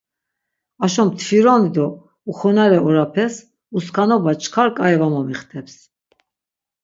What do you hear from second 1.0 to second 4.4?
mtvironi do uxonare orapes uskanoba